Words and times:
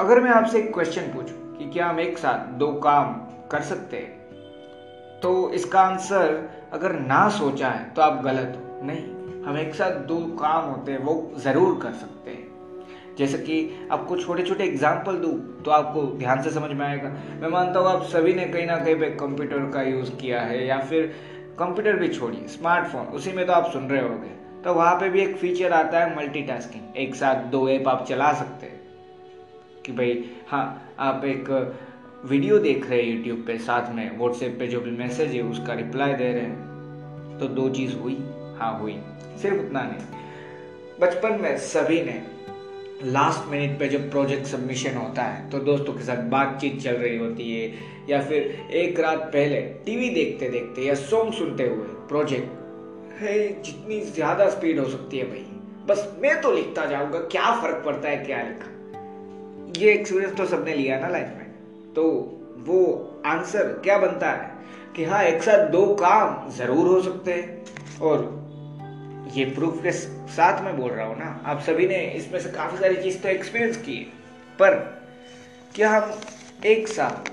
अगर 0.00 0.20
मैं 0.20 0.30
आपसे 0.30 0.58
एक 0.58 0.72
क्वेश्चन 0.74 1.02
पूछूँ 1.08 1.56
कि 1.56 1.64
क्या 1.70 1.86
हम 1.86 1.98
एक 2.00 2.16
साथ 2.18 2.46
दो 2.58 2.70
काम 2.80 3.12
कर 3.50 3.60
सकते 3.62 3.96
हैं 3.96 5.20
तो 5.22 5.50
इसका 5.54 5.80
आंसर 5.80 6.32
अगर 6.72 6.92
ना 6.92 7.28
सोचा 7.30 7.68
है 7.68 7.88
तो 7.90 8.02
आप 8.02 8.22
गलत 8.24 8.56
हो। 8.56 8.86
नहीं, 8.86 9.04
हम 9.44 9.58
एक 9.58 9.74
साथ 9.74 10.00
दो 10.06 10.18
काम 10.36 10.64
होते 10.64 10.92
हैं, 10.92 10.98
वो 10.98 11.32
ज़रूर 11.38 11.78
कर 11.82 11.92
सकते 11.92 12.30
हैं। 12.30 13.16
जैसे 13.16 13.38
कि 13.38 13.88
आपको 13.92 14.16
छोटे 14.16 14.42
छोटे 14.42 14.64
एग्ज़ाम्पल 14.64 15.18
दूँ 15.18 15.62
तो 15.64 15.70
आपको 15.70 16.02
ध्यान 16.18 16.42
से 16.42 16.50
समझ 16.50 16.70
में 16.72 16.84
आएगा। 16.86 17.08
मैं 17.40 17.48
मानता 17.50 17.80
हूँ 17.80 17.88
आप 17.88 18.02
सभी 18.08 18.34
ने 18.34 18.46
कहीं 18.46 18.66
ना 18.66 18.78
कहीं 18.78 18.96
पे 18.96 19.10
कंप्यूटर 19.16 19.70
का 19.70 19.82
यूज़ 19.84 20.14
किया 20.16 20.40
है, 20.42 20.66
या 20.66 20.78
फिर 20.80 21.12
कंप्यूटर 21.58 21.96
भी 21.96 22.08
छोड़िए 22.10 22.46
स्मार्टफ़ोन 22.50 23.06
उसी 23.14 23.32
में 23.32 23.46
तो 23.46 23.52
आप 23.52 23.70
सुन 23.72 23.88
रहे 23.88 24.02
होगे। 24.02 24.34
तो 24.64 24.74
वहाँ 24.74 24.94
पे 24.96 25.08
भी 25.10 25.22
एक 25.22 25.36
फीचर 25.36 25.72
आता 25.74 25.98
है 25.98 26.16
मल्टीटास्किंग 26.16 26.96
एक 26.98 27.14
साथ 27.14 27.50
दो 27.50 27.68
ऐप 27.70 27.88
आप 27.88 28.06
चला 28.08 28.32
सकते 28.34 28.66
हैं। 28.66 28.82
कि 29.86 29.92
भाई 29.92 30.24
हाँ 30.48 30.94
आप 31.00 31.24
एक 31.24 31.50
वीडियो 32.24 32.58
देख 32.58 32.88
रहे 32.90 33.00
हैं 33.02 33.08
यूट्यूब 33.08 33.44
पे, 33.46 33.58
साथ 33.58 33.94
में 33.94 34.18
व्हाट्सएप 34.18 34.56
पे 34.58 34.66
जो 34.66 34.80
भी 34.80 34.90
मैसेज 34.92 35.30
है, 35.30 35.42
उसका 35.42 35.74
रिप्लाई 35.74 36.14
दे 36.14 36.32
रहे 36.32 36.42
हैं। 36.42 37.38
तो 37.38 37.48
दो 37.50 37.68
चीज़ 37.70 37.96
हुई। 37.96 38.16
हाँ 38.58 38.78
हुई। 38.80 38.96
सिर्फ़ 39.42 39.60
उतना 39.60 39.82
नहीं। 39.82 40.22
बचपन 41.00 41.40
में 41.40 41.56
सभी 41.58 42.00
ने 42.02 42.22
लास्ट 43.04 43.50
मिनट 43.50 43.78
पे 43.78 43.88
जब 43.88 44.10
प्रोजेक्ट 44.10 44.46
सबमिशन 44.46 44.94
होता 44.96 45.22
है 45.22 45.48
तो 45.50 45.58
दोस्तों 45.60 45.92
के 45.92 46.04
साथ 46.04 46.22
बातचीत 46.30 46.80
चल 46.80 46.94
रही 46.94 47.16
होती 47.16 47.50
है, 47.52 47.72
या 48.08 48.20
फिर 48.22 48.68
एक 48.74 49.00
रात 49.00 49.22
पहले 49.24 49.60
टीवी 49.86 50.08
देखते 50.10 50.48
देखते 50.48 50.82
या 50.82 50.94
सॉन्ग 50.94 51.32
सुनते 51.32 51.66
हुए 51.66 51.86
प्रोजेक्ट 52.08 53.20
है, 53.20 53.62
जितनी 53.62 54.00
ज़्यादा 54.02 54.48
स्पीड 54.50 54.78
हो 54.78 54.88
सकती 54.88 55.18
है 55.18 55.24
भाई। 55.24 55.44
बस 55.86 56.08
मैं 56.18 56.40
तो 56.40 56.52
लिखता 56.52 56.84
जाऊँगा, 56.86 57.18
क्या 57.20 57.50
फ़र्क 57.60 57.82
पड़ता 57.84 58.08
है, 58.08 58.16
क्या 58.16 58.42
लिखा? 58.42 58.70
ये 59.78 59.92
एक्सपीरियंस 59.92 60.36
तो 60.36 60.46
सबने 60.46 60.74
लिया 60.74 60.98
ना 60.98 61.08
लाइफ 61.08 61.26
में। 61.26 61.46
तो 61.94 62.02
वो 62.58 63.10
आंसर 63.26 63.80
क्या 63.84 63.98
बनता 63.98 64.30
है? 64.30 64.54
कि 64.96 65.04
हाँ 65.04 65.22
एक 65.22 65.42
साथ 65.42 65.68
दो 65.68 65.86
काम 65.94 66.50
ज़रूर 66.50 66.86
हो 66.86 67.02
सकते 67.02 67.32
हैं। 67.32 67.64
और 68.00 68.44
ये 69.32 69.44
प्रूफ 69.44 69.82
के 69.82 69.92
साथ 69.92 70.62
में 70.62 70.76
बोल 70.76 70.90
रहा 70.90 71.06
हूँ 71.06 71.18
ना, 71.18 71.42
आप 71.46 71.60
सभी 71.60 71.86
ने 71.86 71.98
इसमें 71.98 72.40
से 72.40 72.48
काफ़ी 72.48 72.78
सारी 72.78 72.96
चीज़ 72.96 73.22
तो 73.22 73.28
एक्सपीरियंस 73.28 73.76
की 73.76 73.96
है। 73.96 74.04
पर 74.58 74.74
क्या 75.74 75.90
हम 75.90 76.20
एक 76.66 76.88
साथ 76.88 77.30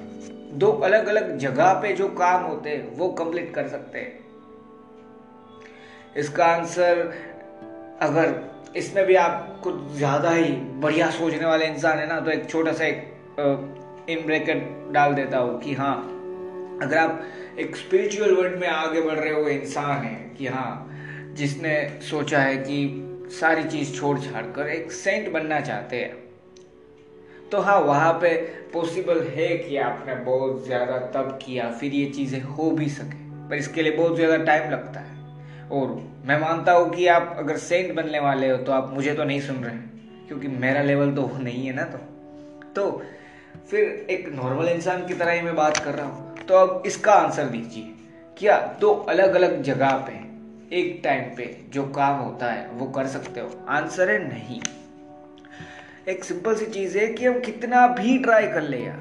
दो 0.53 0.71
अलग 0.71 1.07
अलग 1.07 1.37
जगह 1.37 1.73
पे 1.73 1.93
जो 1.93 2.07
काम 2.07 2.43
होते 2.43 2.69
हैं, 2.69 2.97
वो 2.97 3.09
कंप्लीट 3.09 3.53
कर 3.53 3.67
सकते 3.67 3.99
हैं? 3.99 4.19
इसका 6.17 6.45
आंसर 6.45 7.13
अगर 8.01 8.31
इसमें 8.77 9.05
भी 9.05 9.15
आप 9.15 9.59
कुछ 9.63 9.75
ज़्यादा 9.91 10.29
ही 10.31 10.51
बढ़िया 10.81 11.09
सोचने 11.11 11.45
वाले 11.45 11.65
इंसान 11.65 11.97
है 11.99 12.07
ना 12.07 12.19
तो 12.19 12.31
एक 12.31 12.49
छोटा 12.49 12.73
सा 12.73 12.85
एक 12.85 14.07
इन 14.09 14.25
ब्रेकेट 14.25 14.87
डाल 14.91 15.13
देता 15.13 15.37
हूँ 15.37 15.59
कि 15.61 15.73
हाँ 15.73 15.95
अगर 16.83 16.97
आप 16.97 17.21
एक 17.59 17.75
स्पिरिचुअल 17.75 18.33
वर्ल्ड 18.35 18.59
में 18.59 18.67
आगे 18.67 19.01
बढ़ 19.01 19.19
रहे 19.19 19.33
हो 19.33 19.47
इंसान 19.49 20.03
है 20.03 20.15
कि 20.37 20.47
हाँ 20.47 20.87
जिसने 21.33 21.75
सोचा 22.09 22.39
है 22.39 22.57
कि 22.57 23.27
सारी 23.39 23.63
चीज़ 23.63 23.93
छोड़ 23.95 24.17
छाड़ 24.19 24.45
कर 24.45 24.69
एक 24.69 24.91
सेंट 24.91 25.31
बनना 25.31 25.59
चाहते 25.61 25.95
हैं 25.95 26.19
तो 27.49 27.59
हाँ 27.59 27.79
वहाँ 27.79 28.13
पे 28.13 28.35
पॉसिबल 28.73 29.21
है 29.35 29.47
कि 29.57 29.77
आपने 29.77 30.15
बहुत 30.15 30.65
ज़्यादा 30.65 30.97
तब 30.97 31.39
किया, 31.45 31.71
फिर 31.71 31.93
ये 31.93 32.05
चीज़ें 32.05 32.41
हो 32.41 32.69
भी 32.71 32.89
सके, 32.89 33.47
पर 33.49 33.55
इसके 33.55 33.81
लिए 33.81 33.97
बहुत 33.97 34.15
ज़्यादा 34.15 34.37
टाइम 34.37 34.71
लगता 34.71 34.99
है। 34.99 35.20
और 35.71 35.87
मैं 36.25 36.39
मानता 36.39 36.71
हूँ 36.71 36.89
कि 36.89 37.07
आप 37.07 37.35
अगर 37.39 37.57
सेंट 37.57 37.93
बनने 37.95 38.19
वाले 38.19 38.49
हो 38.49 38.57
तो 38.57 38.71
आप 38.71 38.89
मुझे 38.93 39.13
तो 39.13 39.23
नहीं 39.23 39.41
सुन 39.41 39.63
रहे 39.63 39.75
क्योंकि 40.27 40.47
मेरा 40.47 40.81
लेवल 40.81 41.13
तो 41.15 41.21
वो 41.21 41.37
नहीं 41.37 41.65
है 41.67 41.73
ना 41.75 41.83
तो। 41.83 41.97
तो 42.75 43.03
फिर 43.69 44.07
एक 44.09 44.27
नॉर्मल 44.33 44.67
इंसान 44.67 45.05
की 45.07 45.13
तरह 45.13 45.31
ही 45.31 45.41
मैं 45.41 45.55
बात 45.55 45.77
कर 45.77 45.93
रहा 45.93 46.05
हूँ। 46.05 46.35
तो 46.37 46.53
अब 46.53 46.83
इसका 46.85 47.13
आंसर 47.13 47.45
दीजिए 47.45 47.93
क्या 48.37 48.57
दो 48.81 48.91
अलग 49.09 49.33
अलग 49.33 49.61
जगह 49.63 49.91
पे, 50.07 50.13
एक 50.77 50.99
टाइम 51.03 51.23
पे 51.35 51.45
जो 51.69 51.83
काम 51.89 52.19
होता 52.19 52.51
है, 52.51 52.67
वो 52.69 52.85
कर 52.87 53.07
सकते 53.07 53.39
हो। 53.39 53.49
आंसर 53.69 54.09
है 54.09 54.17
नहीं। 54.27 54.61
एक 56.07 56.23
सिंपल 56.23 56.55
सी 56.55 56.65
चीज़ 56.65 56.97
है 56.97 57.07
कि 57.07 57.25
हम 57.25 57.39
कितना 57.39 57.85
भी 57.89 58.17
ट्राई 58.17 58.47
कर 58.47 58.61
ले 58.61 58.77
यार, 58.77 58.99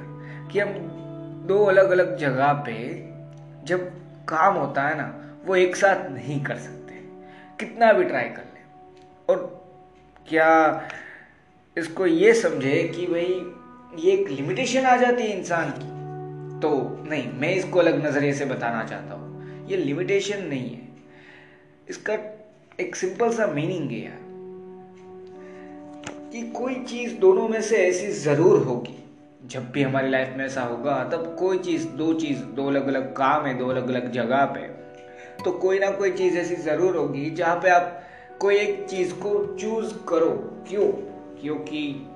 कि 0.53 0.59
हम 0.59 0.69
दो 1.48 1.64
अलग 1.64 1.91
अलग 1.91 2.16
जगह 2.16 2.53
पे 2.66 2.75
जब 3.64 3.88
काम 4.28 4.54
होता 4.54 4.82
है 4.82 4.97
ना 4.97 5.29
वो 5.45 5.56
एक 5.56 5.77
साथ 5.77 6.11
नहीं 6.11 6.45
कर 6.45 6.56
सकते। 6.56 6.95
कितना 7.61 7.93
भी 7.93 8.05
ट्राई 8.05 8.25
कर 8.25 8.43
ले। 8.43 8.61
और 9.33 9.69
क्या 10.28 10.89
इसको 11.78 12.06
ये 12.06 12.34
समझे 12.34 12.93
कि 12.97 13.06
भाई, 13.06 13.53
ये 14.05 14.12
एक 14.12 14.28
लिमिटेशन 14.28 14.81
आ 14.81 14.97
जाती 14.97 15.23
है 15.23 15.39
इंसान 15.39 15.71
की? 15.71 16.01
तो 16.61 16.99
नहीं, 17.11 17.33
मैं 17.33 17.55
इसको 17.55 17.78
अलग 17.78 18.06
नज़रिए 18.06 18.33
से 18.33 18.45
बताना 18.45 18.84
चाहता 18.84 19.15
हूँ। 19.15 19.67
ये 19.67 19.77
लिमिटेशन 19.77 20.43
नहीं 20.43 20.71
है। 20.71 20.89
इसका 21.89 22.15
एक 22.81 22.97
सिंपल 22.97 23.33
सा 23.33 23.47
मीनिंग 23.47 23.91
है 23.91 24.05
यार, 24.05 24.19
कि 26.33 26.51
कोई 26.51 26.75
चीज़ 26.75 27.15
दोनों 27.15 27.49
में 27.49 27.62
से 27.62 27.77
ऐसी 27.77 28.07
ज़रूर 28.07 28.65
होगी। 28.65 29.05
जब 29.47 29.71
भी 29.71 29.83
हमारी 29.83 30.11
लाइफ 30.11 30.34
में 30.37 30.45
ऐसा 30.45 30.62
होगा, 30.62 31.05
तब 31.05 31.37
कोई 31.39 31.59
चीज़, 31.59 31.89
दो 31.89 32.15
चीज़, 32.15 32.43
दो 32.43 32.67
अलग 32.67 32.87
अलग 32.87 33.12
काम 33.17 33.47
है, 33.47 33.59
दो 33.59 33.69
अलग 33.69 33.89
अलग 33.89 34.12
जगह 34.12 34.45
पे। 34.45 34.69
तो 35.45 35.51
कोई 35.53 35.78
ना 35.78 35.91
कोई 35.91 36.11
चीज़ 36.12 36.39
ऐसी 36.39 36.55
ज़रूर 36.55 36.97
होगी 36.97 37.31
जहाँ 37.31 37.56
पे 37.56 37.71
आप 37.71 38.03
कोई 38.41 38.56
एक 38.56 38.87
चीज़ 38.91 39.12
को 39.15 39.31
चूज़ 39.56 39.95
करो। 40.09 40.31
क्यों? 40.69 40.87
क्योंकि 41.41 42.06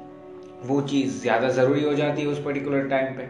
वो 0.65 0.81
चीज़ 0.81 1.21
ज़्यादा 1.21 1.49
ज़रूरी 1.51 1.85
हो 1.85 1.95
जाती 1.95 2.23
है 2.23 2.27
उस 2.29 2.43
पर्टिकुलर 2.45 2.89
टाइम 2.89 3.17
पे। 3.17 3.23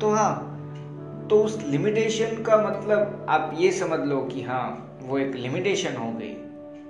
तो 0.00 0.10
हाँ 0.10 1.26
तो 1.30 1.42
उस 1.44 1.58
लिमिटेशन 1.62 2.42
का 2.42 2.56
मतलब 2.58 3.26
आप 3.28 3.50
ये 3.54 3.70
समझ 3.72 3.98
लो 4.00 4.20
कि 4.24 4.42
हाँ 4.42 4.98
वो 5.02 5.18
एक 5.18 5.34
लिमिटेशन 5.34 5.96
हो 5.96 6.10
गई 6.12 6.32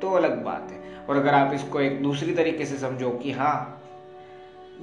तो 0.00 0.10
अलग 0.10 0.42
बात 0.44 0.70
है। 0.70 1.06
और 1.06 1.16
अगर 1.16 1.34
आप 1.34 1.54
इसको 1.54 1.80
एक 1.80 2.02
दूसरी 2.02 2.34
तरीके 2.34 2.64
से 2.64 2.76
समझो 2.78 3.10
कि 3.22 3.32
हाँ 3.32 3.74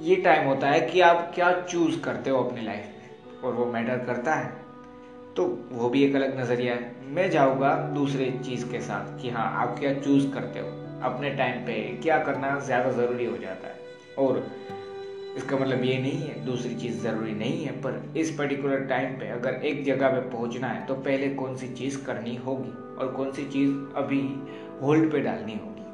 ये 0.00 0.16
टाइम 0.16 0.48
होता 0.48 0.68
है 0.68 0.80
कि 0.80 1.00
आप 1.00 1.30
क्या 1.34 1.52
चूज़ 1.62 2.00
करते 2.00 2.30
हो 2.30 2.42
अपनी 2.44 2.64
लाइफ 2.64 2.86
में, 2.88 3.40
और 3.42 3.52
वो 3.52 3.66
मैटर 3.66 4.04
करता 4.06 4.34
है। 4.34 4.65
तो 5.36 5.44
वो 5.72 5.88
भी 5.88 6.02
एक 6.04 6.14
अलग 6.16 6.38
नज़रिया 6.40 6.74
है। 6.74 6.94
मैं 7.06 7.30
जाऊँगा 7.30 7.74
दूसरे 7.94 8.30
चीज़ 8.44 8.64
के 8.70 8.80
साथ 8.80 9.20
कि 9.22 9.30
हाँ 9.30 9.50
आप 9.56 9.78
क्या 9.78 9.92
चूज़ 9.94 10.28
करते 10.32 10.60
हो? 10.60 10.68
अपने 11.02 11.30
टाइम 11.30 11.60
पे 11.60 11.72
क्या 12.02 12.18
करना 12.18 12.58
ज़्यादा 12.58 12.90
ज़रूरी 12.90 13.24
हो 13.24 13.36
जाता 13.38 13.68
है? 13.68 13.74
और 14.18 14.46
इसका 15.36 15.56
मतलब 15.56 15.82
ये 15.84 15.98
नहीं 15.98 16.18
है, 16.18 16.44
दूसरी 16.44 16.74
चीज़ 16.74 17.02
ज़रूरी 17.02 17.32
नहीं 17.32 17.64
है, 17.64 17.72
पर 17.72 18.12
इस 18.16 18.30
पर्टिकुलर 18.30 18.80
टाइम 18.84 19.12
पे 19.12 19.28
अगर 19.28 19.64
एक 19.64 19.84
जगह 19.84 20.08
पे 20.08 20.20
पहुँचना 20.30 20.68
है 20.68 20.86
तो 20.86 20.94
पहले 20.94 21.28
कौन 21.34 21.56
सी 21.56 21.68
चीज़ 21.68 22.02
करनी 22.04 22.36
होगी? 22.36 22.70
और 22.96 23.12
कौन 23.16 23.32
सी 23.32 23.44
चीज़ 23.44 23.70
अभी 23.96 24.22
होल्ड 24.82 25.10
पे 25.12 25.20
डालनी 25.20 25.52
होगी? 25.52 25.84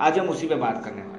आज 0.00 0.18
हम 0.18 0.28
उसी 0.28 0.46
पे 0.46 0.54
बात 0.54 0.84
करने 0.84 1.02
वाले 1.02 1.13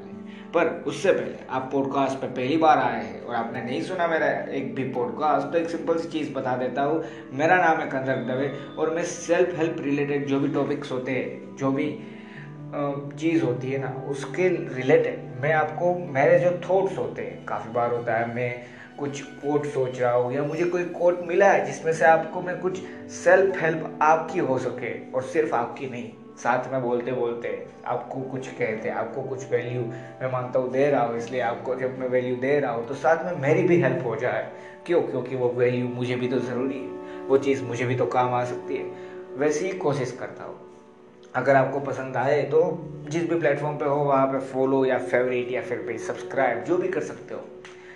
पर 0.56 0.68
उससे 0.88 1.12
पहले। 1.12 1.46
आप 1.50 1.70
पॉडकास्ट 1.72 2.20
पर 2.20 2.28
पहली 2.28 2.58
बार 2.58 2.78
आए 2.78 3.04
हैं 3.06 3.22
और 3.22 3.36
आपने 3.36 3.62
नहीं 3.62 3.82
सुना 3.82 4.08
मेरा 4.08 4.28
एक 4.58 4.74
भी 4.76 4.84
पॉडकास्ट 4.92 5.52
तो 5.52 5.58
एक 5.58 5.70
सिंपल 5.70 5.98
सी 5.98 6.08
चीज़ 6.10 6.34
बता 6.34 6.56
देता 6.58 6.84
हूँ। 6.84 7.04
मेरा 7.34 7.58
नाम 7.58 7.80
है 7.80 7.88
कंदर 7.88 8.24
दवे 8.26 8.48
और 8.80 8.94
मैं 8.96 9.04
सेल्फ 9.06 9.58
हेल्प 9.58 9.82
रिलेटेड 9.82 10.26
जो 10.28 10.40
भी 10.40 10.48
टॉपिक्स 10.54 10.92
होते 10.92 11.12
हैं, 11.12 11.56
जो 11.56 11.72
भी 11.72 11.92
चीज़ 13.20 13.44
होती 13.44 13.72
है 13.72 13.78
ना, 13.78 13.90
उसके 14.10 14.48
रिलेटेड 14.76 15.42
मैं 15.42 15.54
आपको, 15.54 15.94
मेरे 16.14 16.40
जो 16.40 16.52
थॉट्स 16.70 16.98
होते 16.98 17.22
हैं, 17.22 17.46
काफ़ी 17.46 17.72
बार 17.74 17.94
होता 17.94 18.18
है, 18.18 18.34
मैं 18.36 18.66
कुछ 19.00 19.22
कोट 19.22 19.66
सोच 19.66 20.00
रहा 20.00 20.12
हूँ 20.12 20.34
या 20.34 20.44
मुझे 20.44 20.66
कोई 20.66 20.84
कोट 20.92 21.22
मिला 21.28 21.52
है 21.52 21.66
जिसमें 21.66 21.92
से 21.94 22.06
आपको 22.06 22.42
मैं 22.42 22.60
कुछ 22.60 22.78
सेल्फ 23.14 23.62
हेल्प 23.62 24.00
आपकी 24.02 24.40
हो 24.40 24.58
सके 24.58 24.94
और 25.12 25.24
सिर्फ़ 25.24 25.56
आपकी 25.56 25.90
नहीं। 25.90 26.12
साथ 26.38 26.72
में 26.72 26.82
बोलते 26.82 27.12
बोलते 27.12 27.68
आपको 27.86 28.22
कुछ 28.22 28.48
कहते, 28.48 28.90
आपको 28.90 29.22
कुछ 29.22 29.52
वैल्यू 29.52 29.82
मैं 29.82 30.32
मानता 30.32 30.60
हूँ 30.60 30.72
दे 30.72 30.90
रहा 30.90 31.04
हूँ, 31.04 31.18
इसलिए 31.18 31.42
आपको 31.42 31.76
जब 31.76 32.00
मैं 32.00 32.08
वैल्यू 32.08 32.36
दे 32.36 32.60
रहा 32.60 32.72
हूँ 32.72 32.88
तो 32.88 32.94
साथ 32.94 33.26
में 33.26 33.42
मेरी 33.42 33.64
भी 33.64 33.82
हेल्प 33.82 34.06
हो 34.06 34.16
जाए। 34.16 34.52
क्यों? 34.86 35.02
क्योंकि 35.02 35.36
वो 35.36 35.50
वैल्यू 35.50 35.88
मुझे 35.88 36.16
भी 36.16 36.28
तो 36.28 36.40
ज़रूरी 36.40 36.78
है। 36.78 36.88
वो 37.28 37.38
चीज़ 37.38 37.64
मुझे 37.64 37.86
भी 37.86 37.96
तो 37.96 38.06
काम 38.06 38.34
आ 38.34 38.44
सकती 38.46 38.78
है। 38.78 38.84
वैसे 39.38 39.68
ही 39.68 39.78
कोशिश 39.78 40.12
करता 40.12 40.44
हूँ। 40.44 40.60
अगर 41.36 41.56
आपको 41.56 41.80
पसंद 41.80 42.18
आए 42.18 42.42
तो 42.42 42.62
जिस 43.10 43.30
भी 43.30 43.40
प्लेटफॉर्म 43.40 43.78
पे 43.78 43.86
हो, 43.86 43.96
वहाँ 43.96 44.28
पे 44.28 44.40
फॉलो 44.40 44.86
या 44.86 44.98
फेवरेट 44.98 45.52
या 45.52 45.62
फिर 45.62 45.78
पे 45.78 45.98
सब्सक्राइब 45.98 46.64
जो 46.64 46.78
भी 46.78 46.88
कर 46.88 47.02
सकते 47.02 47.34
हो। 47.34 47.42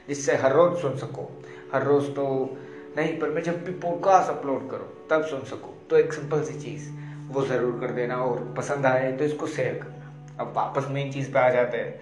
जिससे 0.10 0.36
हर 0.36 0.54
रोज़ 0.54 0.80
सुन 0.80 0.98
सको। 0.98 1.42
हर 1.74 1.84
रोज़ 1.84 2.10
तो 2.12 2.58
नहीं, 2.98 3.20
पर 3.20 3.30
मैं 3.30 3.42
जब 3.44 3.64
भी 3.66 3.72
पॉडकास्ट 3.72 4.30
अपलोड 4.30 4.70
करूँ, 4.70 5.08
तब 5.10 5.26
सुन 5.26 5.42
सकूँ। 5.42 5.88
तो 5.90 5.98
एक 5.98 6.14
सिंपल 6.14 6.44
सी 6.44 6.60
चीज़। 6.60 7.09
वो 7.30 7.46
ज़रूर 7.46 7.80
कर 7.82 7.92
देना 7.94 8.16
और 8.18 8.54
पसंद 8.58 8.86
आए 8.86 9.12
तो 9.12 9.24
इसको 9.26 9.48
शेयर 9.48 9.74
करना। 9.74 10.36
अब 10.40 10.54
वापस 10.56 10.88
मेन 10.92 11.12
चीज़ 11.12 11.32
पे 11.32 11.40
आ 11.40 11.50
जाते 11.50 11.78
हैं 11.78 12.00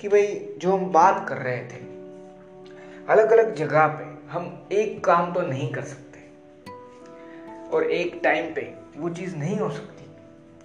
कि 0.00 0.08
भाई, 0.08 0.26
जो 0.58 0.72
हम 0.72 0.90
बात 0.92 1.26
कर 1.28 1.36
रहे 1.38 1.58
थे 1.58 1.82
अलग 3.08 3.32
अलग 3.32 3.54
जगह 3.54 3.86
पे 3.88 4.12
हम 4.30 4.68
एक 4.72 5.04
काम 5.04 5.32
तो 5.32 5.40
नहीं 5.40 5.72
कर 5.72 5.82
सकते 5.82 6.20
और 7.70 7.90
एक 7.92 8.20
टाइम 8.24 8.52
पे 8.54 8.72
वो 8.96 9.08
चीज़ 9.10 9.36
नहीं 9.36 9.58
हो 9.58 9.68
सकती। 9.70 9.92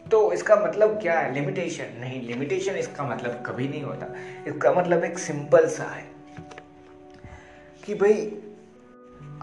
तो 0.05 0.31
इसका 0.33 0.55
मतलब 0.57 0.99
क्या 1.01 1.19
है? 1.19 1.33
लिमिटेशन 1.33 1.99
नहीं 1.99 2.21
लिमिटेशन 2.27 2.75
इसका 2.75 3.03
मतलब 3.03 3.43
कभी 3.45 3.67
नहीं 3.67 3.83
होता। 3.83 4.13
इसका 4.47 4.71
मतलब 4.73 5.03
एक 5.03 5.19
सिंपल 5.19 5.67
सा 5.69 5.83
है 5.85 6.05
कि 7.83 7.93
भाई, 7.95 8.31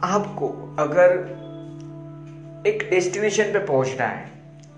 आपको 0.04 0.48
अगर 0.78 1.12
एक 2.66 2.88
डेस्टिनेशन 2.90 3.52
पे 3.52 3.58
पहुँचना 3.58 4.06
है 4.06 4.34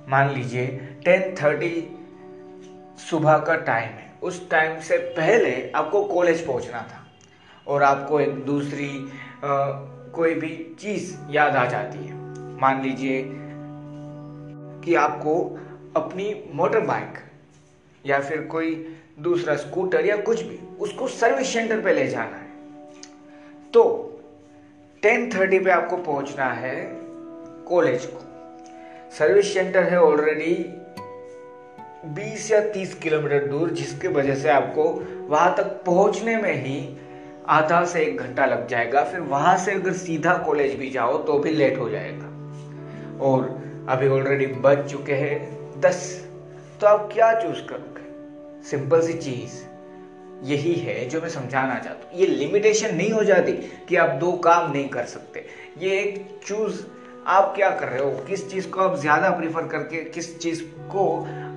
मान 0.08 0.30
लीजिए 0.30 0.66
टेन 1.04 1.34
थर्टी 1.34 1.98
सुबह 3.00 3.38
का 3.38 3.54
टाइम 3.54 3.88
है। 3.88 4.06
उस 4.22 4.48
टाइम 4.50 4.80
से 4.80 4.98
पहले 4.98 5.70
आपको 5.70 6.04
कॉलेज 6.04 6.46
पहुँचना 6.46 6.80
था 6.82 7.06
और 7.66 7.82
आपको 7.82 8.20
एक 8.20 8.34
दूसरी 8.44 8.90
आ, 9.44 9.70
कोई 10.14 10.34
भी 10.34 10.76
चीज़ 10.80 11.16
याद 11.30 11.56
आ 11.56 11.64
जाती 11.66 11.98
है। 11.98 12.14
मान 12.60 12.82
लीजिए 12.82 13.22
कि 14.84 14.94
आपको 14.94 15.34
अपनी 15.96 16.44
मोटर 16.54 16.80
बाइक 16.80 17.18
या 18.04 18.20
फिर 18.20 18.40
कोई 18.46 18.74
दूसरा 19.18 19.56
स्कूटर 19.56 20.06
या 20.06 20.16
कुछ 20.16 20.42
भी 20.42 20.58
उसको 20.80 21.08
सर्विस 21.08 21.52
सेंटर 21.52 21.80
पे 21.80 21.92
ले 21.92 22.06
जाना 22.06 22.36
है। 22.36 22.48
तो 23.72 23.84
टेन 25.02 25.30
थर्टी 25.30 25.58
पे 25.58 25.70
आपको 25.70 25.96
पहुँचना 25.96 26.44
है 26.44 26.76
कॉलेज 27.68 28.06
को। 28.06 28.27
सर्विस 29.12 29.54
सेंटर 29.54 29.82
है 29.82 30.00
ऑलरेडी 30.02 30.54
20 32.14 32.50
या 32.50 32.60
30 32.72 32.94
किलोमीटर 32.94 33.46
दूर, 33.46 33.70
जिसके 33.70 34.08
वजह 34.08 34.34
से 34.34 34.48
आपको 34.48 34.84
वहाँ 35.28 35.54
तक 35.56 35.82
पहुँचने 35.86 36.36
में 36.36 36.64
ही 36.64 36.98
आधा 37.46 37.84
से 37.84 38.02
एक 38.02 38.16
घंटा 38.16 38.46
लग 38.46 38.66
जाएगा। 38.68 39.04
फिर 39.04 39.20
वहाँ 39.20 39.56
से 39.58 39.72
अगर 39.72 39.92
सीधा 39.92 40.34
कॉलेज 40.38 40.74
भी 40.74 40.90
जाओ 40.90 41.18
तो 41.18 41.38
भी 41.38 41.50
लेट 41.50 41.78
हो 41.78 41.88
जाएगा। 41.90 42.26
और 43.24 43.46
अभी 43.88 44.08
ऑलरेडी 44.08 44.46
बज 44.46 44.90
चुके 44.90 45.12
हैं 45.12 45.38
दस। 45.80 46.28
तो 46.80 46.86
आप 46.86 47.10
क्या 47.12 47.32
चूज़ 47.40 47.64
करोगे? 47.66 48.06
सिंपल 48.70 49.00
सी 49.00 49.12
चीज़ 49.12 49.64
यही 50.42 50.74
है 50.74 51.08
जो 51.08 51.20
मैं 51.20 51.28
समझाना 51.28 51.78
चाहता 51.78 52.10
हूँ। 52.10 52.20
ये 52.20 52.26
लिमिटेशन 52.26 52.94
नहीं 52.94 53.10
हो 53.10 53.24
जाती 53.24 53.52
कि 53.88 53.96
आप 53.96 54.10
दो 54.10 54.32
काम 54.32 54.72
नहीं 54.72 54.88
कर 54.88 55.04
सकते। 55.04 55.44
ये 55.78 55.98
एक 55.98 56.40
चूज़ 56.46 56.82
आप 57.28 57.52
क्या 57.56 57.68
कर 57.70 57.88
रहे 57.88 58.02
हो? 58.02 58.10
किस 58.26 58.50
चीज़ 58.50 58.68
को 58.68 58.80
आप 58.80 58.96
ज़्यादा 58.96 59.30
प्रीफर 59.30 59.66
करके, 59.66 60.02
किस 60.04 60.38
चीज़ 60.38 60.62
को 60.92 61.02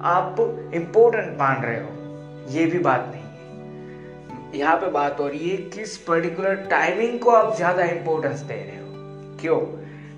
आप 0.04 0.36
इम्पोर्टेंट 0.74 1.38
मान 1.40 1.62
रहे 1.64 1.80
हो? 1.80 2.50
ये 2.50 2.66
भी 2.66 2.80
बात 2.80 3.08
नहीं 3.12 3.22
है। 3.22 4.60
यहाँ 4.60 4.76
पे 4.78 4.90
बात 4.92 5.20
हो 5.20 5.28
रही 5.28 5.50
है, 5.50 5.58
किस 5.58 5.98
पर्टिकुलर 5.98 6.56
टाइमिंग 6.72 7.20
को 7.20 7.32
आप 7.32 7.56
ज़्यादा 7.56 7.84
इंपॉर्टेंस 7.84 8.40
दे 8.40 8.54
रहे 8.54 8.78
हो? 8.78 9.38
क्यों? 9.42 9.60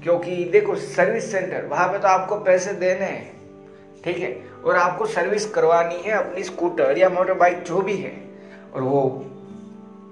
क्योंकि 0.04 0.44
देखो 0.46 0.76
सर्विस 0.76 1.32
सेंटर 1.32 1.66
वहाँ 1.66 1.88
पे 1.88 2.00
तो 2.00 2.08
आपको 2.08 2.40
पैसे 2.40 2.74
देने 2.74 3.06
हैं, 3.06 3.32
ठीक 4.06 4.18
है? 4.18 4.36
और 4.66 4.76
आपको 4.76 5.06
सर्विस 5.06 5.46
करवानी 5.46 6.02
है 6.02 6.12
अपनी 6.14 6.44
स्कूटर 6.44 6.98
या 6.98 7.10
मोटर 7.10 7.34
बाइक 7.34 7.64
जो 7.64 7.82
भी 7.82 7.98
है। 7.98 8.14
और 8.74 8.82
वो 8.82 9.26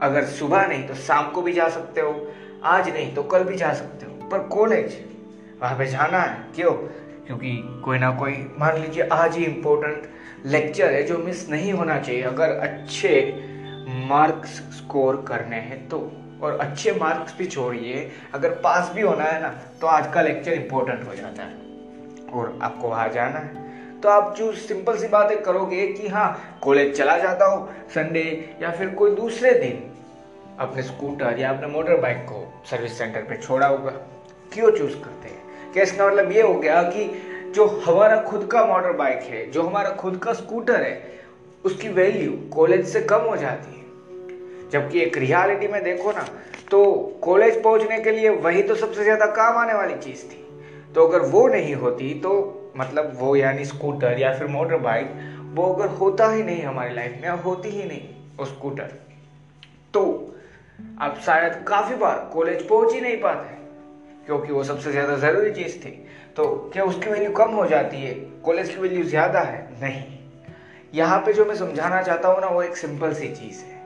अगर 0.01 0.25
सुबह 0.29 0.67
नहीं 0.67 0.87
तो 0.87 0.95
शाम 0.95 1.31
को 1.31 1.41
भी 1.41 1.53
जा 1.53 1.69
सकते 1.69 2.01
हो, 2.01 2.27
आज 2.63 2.89
नहीं 2.89 3.13
तो 3.15 3.23
कल 3.23 3.43
भी 3.43 3.55
जा 3.55 3.73
सकते 3.73 4.05
हो। 4.05 4.29
पर 4.29 4.47
कॉलेज 4.47 5.05
वहाँ 5.61 5.77
पे 5.77 5.85
जाना 5.85 6.19
है, 6.19 6.37
क्यों? 6.55 6.71
क्योंकि 7.25 7.81
कोई 7.85 7.97
ना 7.97 8.11
कोई, 8.11 8.55
मान 8.59 8.77
लीजिए, 8.77 9.03
आज 9.03 9.35
ही 9.35 9.45
इम्पोर्टेंट 9.45 10.09
लेक्चर 10.45 10.91
है 10.91 11.03
जो 11.03 11.17
मिस 11.17 11.49
नहीं 11.49 11.73
होना 11.73 11.99
चाहिए। 11.99 12.21
अगर 12.21 12.49
अच्छे 12.49 13.33
मार्क्स 13.87 14.49
स्कोर 14.49 15.25
करने 15.27 15.55
हैं 15.55 15.87
तो 15.89 15.99
और 16.43 16.57
अच्छे 16.59 16.91
मार्क्स 16.91 17.37
भी 17.37 17.45
छोड़िए, 17.45 18.11
अगर 18.33 18.49
पास 18.63 18.91
भी 18.95 19.01
होना 19.01 19.23
है 19.23 19.41
ना 19.41 19.49
तो 19.81 19.87
आज 19.87 20.13
का 20.13 20.21
लेक्चर 20.21 20.53
इम्पोर्टेंट 20.53 21.07
हो 21.07 21.15
जाता 21.15 21.43
है। 21.43 21.53
और 22.33 22.59
आपको 22.61 22.87
वहाँ 22.87 23.09
जाना 23.09 23.39
है। 23.39 23.99
तो 24.01 24.09
आप 24.09 24.35
जो 24.35 24.51
सिंपल 24.51 24.97
सी 24.97 25.07
बातें 25.07 25.41
करोगे 25.41 25.87
कि 25.87 26.07
हाँ 26.07 26.59
कॉलेज 26.61 26.97
चला 26.97 27.17
जाता 27.17 27.45
हो 27.45 27.69
संडे 27.89 28.55
या 28.61 28.71
फिर 28.71 28.89
कोई 28.89 29.15
दूसरे 29.15 29.53
दिन, 29.53 29.91
अपने 30.59 30.83
स्कूटर 30.83 31.39
या 31.39 31.49
अपने 31.49 31.67
मोटर 31.67 31.97
बाइक 31.97 32.17
को 32.17 32.63
सर्विस 32.65 32.97
सेंटर 32.97 33.21
पे 33.21 33.37
छोड़ा 33.37 33.67
होगा। 33.67 33.91
क्यों 34.53 34.71
चूज़ 34.71 34.95
करते 34.95 35.27
हैं? 35.27 35.50
क्या 35.73 35.83
इसका 35.83 36.07
मतलब 36.07 36.31
ये 36.31 36.41
हो 36.41 36.53
गया 36.55 36.81
कि 36.85 37.05
जो 37.55 37.65
हमारा 37.65 38.21
खुद 38.21 38.47
का 38.51 38.63
मोटर 38.65 38.91
बाइक 38.93 39.19
है, 39.23 39.49
जो 39.51 39.63
हमारा 39.63 39.89
खुद 39.91 40.17
का 40.17 40.33
स्कूटर 40.33 40.83
है, 40.83 41.19
उसकी 41.63 41.89
वैल्यू 41.89 42.31
कॉलेज 42.53 42.85
से 42.87 43.01
कम 43.03 43.21
हो 43.21 43.35
जाती 43.37 43.71
है। 43.71 44.69
जबकि 44.69 44.99
एक 44.99 45.17
रियलिटी 45.17 45.67
में 45.67 45.83
देखो 45.83 46.11
ना 46.11 46.25
तो 46.71 46.83
कॉलेज 47.23 47.61
पहुँचने 47.63 47.99
के 47.99 48.11
लिए 48.11 48.29
वही 48.29 48.61
तो 48.63 48.75
सबसे 48.75 49.03
ज़्यादा 49.03 49.25
काम 49.33 49.57
आने 49.57 49.73
वाली 49.73 49.95
चीज़ 49.95 50.23
थी। 50.25 50.43
तो 50.95 51.07
अगर 51.07 51.21
वो 51.27 51.47
नहीं 51.47 51.73
होती 51.75 52.13
तो 52.13 52.33
मतलब 52.77 53.11
वो 53.15 53.35
यानी 53.35 53.65
स्कूटर 53.65 54.19
या 54.19 54.33
फिर 54.33 54.47
मोटर 54.47 54.77
बाइक 54.79 55.11
वो 55.55 55.71
अगर 55.73 55.87
होता 55.95 56.29
ही 56.31 56.43
नहीं 56.43 56.61
हमारी 56.63 56.93
लाइफ 56.95 57.17
में 57.21 57.29
होती 57.29 57.69
ही 57.69 57.85
नहीं, 57.85 58.01
वो 58.37 58.45
स्कूटर 58.45 58.91
तो 59.93 60.03
आप 61.01 61.19
शायद 61.25 61.63
काफ़ी 61.67 61.95
बार 61.95 62.29
कॉलेज 62.33 62.67
पहुँच 62.67 62.93
ही 62.93 63.01
नहीं 63.01 63.17
पाते। 63.17 63.59
क्योंकि 64.25 64.51
वो 64.51 64.63
सबसे 64.63 64.91
ज़्यादा 64.91 65.17
ज़रूरी 65.17 65.51
चीज़ 65.51 65.77
थी। 65.77 66.07
तो 66.35 66.69
क्या 66.73 66.83
उसकी 66.83 67.09
वैल्यू 67.09 67.31
कम 67.31 67.51
हो 67.51 67.65
जाती 67.65 67.97
है? 67.97 68.13
कॉलेज 68.13 68.69
की 68.69 68.81
वैल्यू 68.81 69.03
ज़्यादा 69.03 69.39
है? 69.39 69.69
नहीं। 69.81 70.03
यहाँ 70.93 71.19
पे 71.19 71.33
जो 71.33 71.45
मैं 71.45 71.55
समझाना 71.55 72.01
चाहता 72.01 72.27
हूँ 72.27 72.41
ना, 72.41 72.47
वो 72.47 72.63
एक 72.63 72.77
सिंपल 72.77 73.13
सी 73.13 73.27
चीज़ 73.27 73.63
है। 73.63 73.81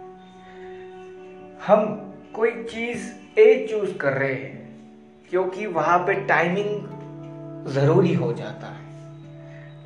हम 1.67 1.85
कोई 2.35 2.63
चीज़ 2.63 3.11
ए 3.39 3.67
चूज़ 3.71 3.97
कर 3.97 4.13
रहे 4.13 4.33
हैं, 4.33 4.69
क्योंकि 5.29 5.65
वहाँ 5.65 5.99
पे 5.99 6.13
टाइमिंग 6.13 7.67
ज़रूरी 7.67 8.13
हो 8.13 8.33
जाता 8.33 8.67
है। 8.67 8.85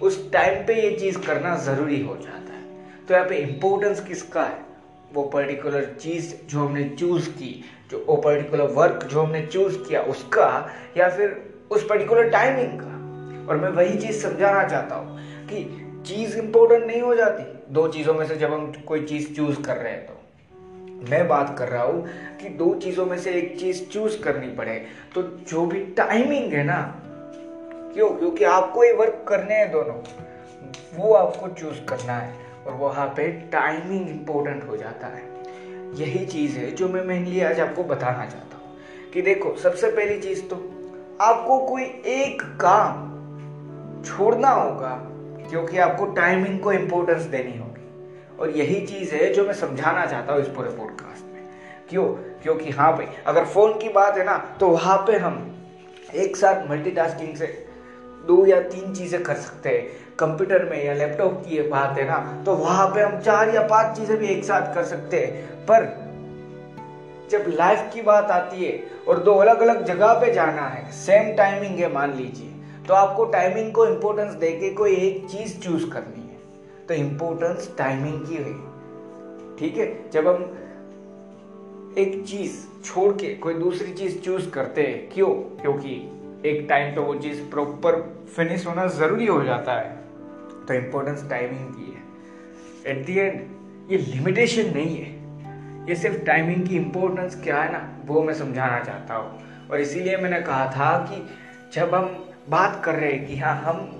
उस 0.02 0.32
टाइम 0.32 0.66
पे 0.66 0.74
ये 0.74 0.96
चीज़ 0.96 1.20
करना 1.20 1.56
ज़रूरी 1.58 2.02
हो 2.02 2.16
जाता 2.16 2.54
है। 2.54 2.64
तो 3.06 3.14
यहाँ 3.14 3.28
पे 3.28 3.36
इंपॉर्टेंस 3.36 4.00
किसका 4.00 4.44
है? 4.44 4.60
वो 5.14 5.24
पर्टिकुलर 5.24 5.96
चीज़ 6.00 6.36
जो 6.46 6.60
हमने 6.60 6.90
चूज़ 6.90 7.30
की। 7.30 7.66
जो 7.92 8.06
वो 8.08 8.16
पर्टिकुलर 8.16 8.64
वर्क 8.64 9.04
जो 9.04 9.22
हमने 9.22 9.46
चूज़ 9.46 9.78
किया 9.78 10.02
उसका 10.02 10.72
या 10.98 11.10
फिर 11.10 11.54
उस 11.72 11.86
पर्टिकुलर 11.90 12.30
टाइमिंग 12.30 12.80
का। 12.80 12.86
और 13.50 13.58
मैं 13.58 13.70
वही 13.70 13.98
चीज़ 13.98 14.22
समझाना 14.24 14.68
चाहता 14.68 14.96
हूँ 14.96 15.20
कि 15.46 15.64
चीज़ 16.06 16.38
इंपॉर्टेंट 16.38 16.86
नहीं 16.86 17.02
हो 17.02 17.16
जाती। 17.16 17.74
दो 17.74 17.88
चीज़ों 17.88 18.14
में 18.14 18.28
से 18.28 18.36
जब 18.36 18.54
हम 18.54 18.72
कोई 18.88 19.06
चीज़ 19.06 19.34
चूज़ 19.36 19.62
कर 19.62 19.78
रहे 19.78 19.92
हैं 19.92 20.06
तो। 20.06 20.14
मैं 21.10 21.28
बात 21.28 21.56
कर 21.60 21.68
रहा 21.68 21.84
हूँ 21.84 22.08
कि 22.42 22.50
दो 22.50 22.76
चीज़ों 22.76 23.06
में 23.06 23.18
से 23.18 23.32
एक 23.32 23.60
चीज़ 23.60 23.84
चूज़ 23.86 24.22
करनी 24.22 24.48
पड़े 24.48 24.86
तो 25.16 25.22
जो 25.24 25.66
भी 25.66 25.86
टाइमिंग 25.86 26.54
है 26.54 26.64
ना, 26.64 27.02
क्यों? 27.94 28.10
क्योंकि 28.10 28.44
आपको 28.44 28.84
ये 28.84 28.94
वर्क 28.94 29.26
करने 29.28 29.56
हैं 29.56 29.72
दोनों। 29.72 29.96
वो 30.96 31.14
आपको 31.14 31.48
चूज़ 31.48 31.86
करना 31.86 32.14
है 32.14 32.34
और 32.68 32.74
वहाँ 32.74 33.08
पे 33.08 33.32
टाइमिंग 33.32 34.10
इंपॉर्टेंट 34.10 34.68
हो 34.70 34.78
जाता 34.78 35.08
है। 35.08 35.39
यही 35.94 36.26
चीज़ 36.26 36.58
है 36.58 36.72
जो 36.72 36.90
मैं 36.90 37.06
मेनली 37.06 37.42
आज 37.42 37.60
आपको 37.60 37.84
बताना 37.84 38.26
चाहता 38.26 38.58
हूँ। 38.58 38.78
कि 39.14 39.22
देखो, 39.22 39.56
सबसे 39.56 39.92
पहली 39.92 40.20
चीज़ 40.20 40.44
तो 40.44 40.56
आपको 41.22 41.60
कोई 41.60 41.84
एक 42.06 42.42
काम 42.42 43.10
छोड़ना 44.04 44.50
होगा, 44.50 45.02
क्योंकि 45.50 45.78
आपको 45.78 46.06
टाइमिंग 46.06 46.60
को 46.60 46.72
इंपॉर्टेंस 46.72 47.22
देनी 47.22 47.58
होगी। 47.58 47.80
और 48.38 48.50
यही 48.50 48.88
चीज़ 48.88 49.16
है 49.16 49.34
जो 49.34 49.46
मैं 49.46 49.54
समझाना 49.54 50.06
चाहता 50.06 50.34
हूँ 50.34 50.42
इस 50.42 50.48
पूरे 50.48 50.70
पॉडकास्ट 50.70 51.26
में। 51.26 51.50
क्यों? 51.90 52.06
क्योंकि 52.14 52.70
हाँ 52.70 52.98
भाई, 52.98 53.08
अगर 53.28 53.46
फ़ोन 53.46 53.80
की 53.80 53.90
बात 53.90 54.18
है 54.18 54.24
ना 54.24 54.38
तो 54.60 54.68
वहाँ 54.68 54.98
पे 54.98 55.18
हम 55.18 55.56
एक 56.16 56.38
साथ 56.38 56.70
मल्टीटास्किंग 56.70 57.36
से 57.36 57.66
दो 58.28 58.46
या 58.46 58.62
तीन 58.62 58.94
चीज़ें 58.96 59.24
कर 59.24 59.36
सकते 59.36 59.70
हैं। 59.70 59.88
कंप्यूटर 60.20 60.64
में 60.66 60.86
या 60.86 60.94
लैपटॉप 60.94 61.44
की 61.48 61.62
बात 61.62 61.98
है 61.98 62.06
ना 62.06 62.44
तो 62.44 62.54
वहाँ 62.54 62.88
पे 62.88 63.02
हम 63.02 63.20
चार 63.20 63.56
या 63.56 63.62
पाँच 63.62 63.98
चीज़ें 63.98 64.18
भी 64.18 64.28
एक 64.28 64.44
साथ 64.44 64.74
कर 64.76 64.84
सकते 64.84 65.18
हैं। 65.18 65.48
पर 65.64 66.10
जब 67.32 67.46
लाइफ 67.48 67.90
की 67.94 68.02
बात 68.02 68.32
आती 68.32 68.66
है 68.66 68.84
और 69.08 69.20
दो 69.20 69.34
अलग 69.34 69.60
अलग 69.60 69.86
जगह 69.86 70.14
पे 70.14 70.34
जाना 70.34 70.62
है 70.62 70.92
सेम 70.92 71.36
टाइमिंग 71.36 71.80
है, 71.80 71.94
मान 71.94 72.14
लीजिए 72.14 72.54
तो 72.88 72.94
आपको 72.94 73.26
टाइमिंग 73.26 73.72
को 73.74 73.86
इंपॉर्टेंस 73.86 74.34
देके 74.34 74.74
कोई 74.74 74.92
एक 74.92 75.28
चीज़ 75.30 75.60
चूज़ 75.60 75.90
करनी 75.90 76.22
है। 76.22 76.40
तो 76.88 76.94
इम्पोर्टेंस 76.94 77.76
टाइमिंग 77.78 78.22
की 78.22 78.36
है। 78.36 78.54
ठीक 79.58 79.78
है? 79.78 80.10
जब 80.12 80.28
हम 80.28 80.58
एक 81.98 82.24
चीज़ 82.28 82.84
छोड़ 82.86 83.14
के 83.14 83.34
कोई 83.36 83.54
दूसरी 83.54 83.94
चीज़ 83.94 84.20
चूज़ 84.20 84.50
करते 84.50 84.82
हैं, 84.82 85.10
क्यों? 85.14 85.30
क्योंकि 85.62 86.12
एक 86.46 86.66
टाइम 86.70 86.96
तो 86.96 87.04
वो 87.04 87.16
चीज़ 87.16 87.42
प्रॉपर 87.42 87.96
फिनिश 88.36 88.68
होना 88.68 88.88
ज़रूरी 88.88 89.26
हो 89.26 89.44
जाता 89.44 89.74
है। 89.74 89.99
तो 90.70 90.74
इंपॉर्टेंस 90.74 91.30
टाइमिंग 91.30 91.70
की 91.70 91.92
है। 91.92 92.94
एट 92.94 93.06
दी 93.06 93.18
एंड 93.20 93.92
ये 93.92 93.98
लिमिटेशन 93.98 94.74
नहीं 94.76 94.98
है। 94.98 95.18
ये 95.90 95.96
सिर्फ़ 95.96 96.26
टाइमिंग 96.26 96.68
की 96.68 96.76
इम्पोर्टेंस 96.76 97.44
क्या 97.44 97.62
है 97.62 97.72
ना, 97.72 98.00
वो 98.06 98.24
मैं 98.24 98.34
समझाना 98.34 98.80
चाहता 98.80 99.14
हूँ। 99.14 99.68
और 99.72 99.80
इसीलिए 99.80 100.18
मैंने 100.18 100.42
कहा 100.42 100.66
था 100.66 100.98
कि 100.98 101.28
जब 101.74 101.96
हम 101.96 102.06
बात 102.50 102.82
कर 102.86 102.96
रहे 102.96 103.12
हैं 103.12 103.28
कि 103.28 103.38
हाँ 103.38 103.56
हम 103.62 103.96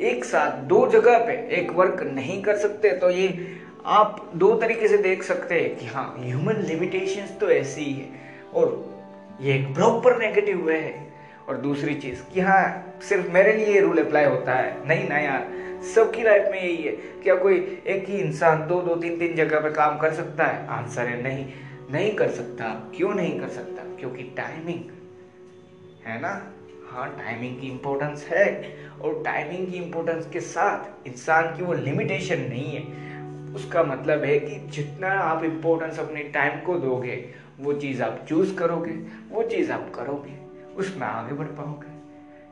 एक 0.00 0.24
साथ, 0.24 0.62
दो 0.62 0.86
जगह 0.86 1.18
पे 1.18 1.32
एक 1.56 1.70
वर्क 1.70 2.02
नहीं 2.14 2.42
कर 2.42 2.56
सकते 2.56 2.90
तो 2.90 3.10
ये 3.10 3.58
आप 3.86 4.30
दो 4.34 4.54
तरीके 4.54 4.88
से 4.88 4.98
देख 4.98 5.22
सकते 5.22 5.60
हैं 5.60 5.76
कि 5.76 5.86
हाँ 5.86 6.16
ह्यूमन 6.18 6.54
लिमिटेशंस 6.54 7.38
तो 7.40 7.50
ऐसी 7.50 7.84
ही 7.84 7.92
है। 7.92 8.08
और 8.54 8.84
ये 9.40 9.54
एक 9.54 9.74
प्रॉपर 9.74 10.18
नेगेटिव 10.18 10.66
वे 10.66 10.78
है। 10.78 11.06
और 11.48 11.56
दूसरी 11.56 11.94
चीज़ 11.94 12.22
कि 12.34 12.40
हाँ 12.40 12.94
सिर्फ़ 13.02 13.30
मेरे 13.30 13.52
लिए 13.52 13.66
ये 13.66 13.80
रूल 13.80 13.98
अप्लाई 13.98 14.24
होता 14.24 14.54
है। 14.54 14.88
नहीं 14.88 15.08
ना 15.08 15.18
यार 15.18 15.46
सबकी 15.82 16.22
लाइफ 16.22 16.42
में 16.42 16.62
यही 16.62 16.82
है 16.82 16.92
क्या 16.92 17.34
कोई 17.34 17.82
एक 17.86 18.08
ही 18.08 18.18
इंसान 18.18 18.68
दो 18.68 18.82
दो, 18.82 18.94
तीन 18.94 19.18
तीन 19.18 19.36
जगह 19.36 19.60
पर 19.60 19.70
काम 19.70 19.98
कर 19.98 20.12
सकता 20.12 20.44
है? 20.44 20.66
आंसर 20.66 21.06
है 21.06 21.22
नहीं। 21.22 21.46
नहीं 21.90 22.14
कर 22.14 22.28
सकता। 22.28 22.64
क्यों 22.96 23.14
नहीं 23.14 23.40
कर 23.40 23.48
सकता? 23.48 23.82
क्योंकि 23.82 24.22
टाइमिंग 24.22 24.80
है 26.06 26.20
ना? 26.20 26.52
हाँ 26.90 27.16
टाइमिंग 27.18 27.60
की 27.60 27.66
इम्पोर्टेंस 27.66 28.26
है। 28.26 28.76
और 29.02 29.22
टाइमिंग 29.24 29.66
की 29.66 29.76
इम्पोर्टेंस 29.76 30.30
के 30.32 30.40
साथ 30.40 31.06
इंसान 31.06 31.56
की 31.56 31.62
वो 31.62 31.72
लिमिटेशन 31.72 32.38
नहीं 32.38 32.76
है। 32.76 33.08
उसका 33.54 33.82
मतलब 33.82 34.24
है 34.24 34.38
कि 34.38 34.68
जितना 34.68 35.08
आप 35.08 35.44
इम्पोर्टेंस 35.44 36.00
अपने 36.00 36.22
टाइम 36.22 36.60
को 36.60 36.74
दोगे, 36.74 37.28
वो 37.60 37.72
चीज़ 37.72 38.02
आप 38.02 38.26
चूज़ 38.28 38.56
करोगे, 38.56 38.92
वो 39.30 39.42
चीज़ 39.42 39.72
आप 39.72 39.92
करोगे, 39.94 40.34
उसमें 40.76 41.06
आगे 41.06 41.34
बढ़ 41.34 41.46
पाओगे। 41.46 41.97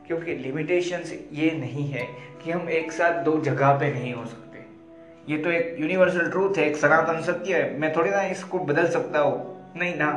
क्योंकि 0.07 0.35
लिमिटेशंस 0.35 1.13
ये 1.33 1.51
नहीं 1.51 1.89
है 1.89 2.07
कि 2.43 2.51
हम 2.51 2.69
एक 2.69 2.91
साथ 2.91 3.23
दो 3.23 3.39
जगह 3.39 3.71
पे 3.71 3.93
नहीं 3.93 4.13
हो 4.13 4.25
सकते। 4.25 4.65
ये 5.33 5.37
तो 5.37 5.51
एक 5.51 5.75
यूनिवर्सल 5.79 6.29
ट्रूथ 6.29 6.57
है, 6.57 6.69
एक 6.69 6.77
सनातन 6.77 7.21
सत्य 7.21 7.53
है। 7.53 7.79
मैं 7.79 7.95
थोड़ी 7.95 8.09
ना 8.09 8.21
इसको 8.21 8.59
बदल 8.59 8.87
सकता 8.87 9.19
हूँ। 9.19 9.57
नहीं 9.77 9.95
ना। 9.95 10.11